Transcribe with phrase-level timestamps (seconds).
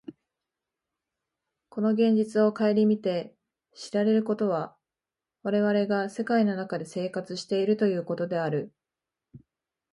[1.69, 3.35] この現実を顧みて
[3.75, 4.75] 知られることは、
[5.43, 8.73] 我々が世界の中で生活しているということである。